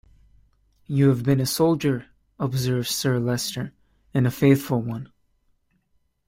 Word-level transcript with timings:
"You 0.87 1.09
have 1.09 1.21
been 1.21 1.39
a 1.39 1.45
soldier," 1.45 2.07
observes 2.39 2.89
Sir 2.89 3.19
Leicester, 3.19 3.71
"and 4.15 4.25
a 4.25 4.31
faithful 4.31 4.81
one." 4.81 5.11